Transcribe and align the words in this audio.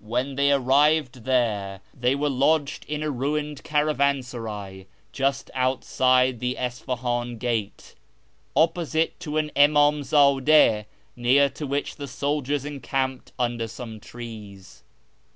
When 0.00 0.34
they 0.34 0.50
arrived 0.50 1.22
there 1.22 1.82
they 1.94 2.16
were 2.16 2.28
lodged 2.30 2.84
in 2.86 3.04
a 3.04 3.12
ruined 3.12 3.62
caravansaray 3.62 4.86
just 5.12 5.52
outside 5.54 6.40
the 6.40 6.56
Isfahan 6.56 7.38
gate, 7.38 7.94
opposite 8.56 9.20
to 9.20 9.36
an 9.36 9.52
imdmzdfU, 9.54 10.84
near 11.14 11.48
to 11.50 11.64
which 11.64 11.94
the 11.94 12.08
soldiers 12.08 12.64
encamped 12.64 13.30
under 13.38 13.68
some 13.68 14.00
trees. 14.00 14.82